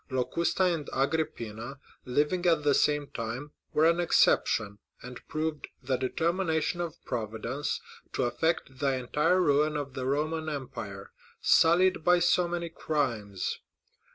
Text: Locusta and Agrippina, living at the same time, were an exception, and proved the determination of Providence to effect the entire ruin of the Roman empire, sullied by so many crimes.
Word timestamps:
Locusta 0.09 0.63
and 0.63 0.89
Agrippina, 0.93 1.79
living 2.05 2.47
at 2.47 2.63
the 2.63 2.73
same 2.73 3.05
time, 3.11 3.51
were 3.71 3.87
an 3.87 3.99
exception, 3.99 4.79
and 5.03 5.21
proved 5.27 5.67
the 5.83 5.95
determination 5.95 6.81
of 6.81 6.95
Providence 7.05 7.79
to 8.13 8.23
effect 8.23 8.79
the 8.79 8.95
entire 8.95 9.39
ruin 9.39 9.77
of 9.77 9.93
the 9.93 10.07
Roman 10.07 10.49
empire, 10.49 11.11
sullied 11.39 12.03
by 12.03 12.17
so 12.17 12.47
many 12.47 12.69
crimes. 12.69 13.59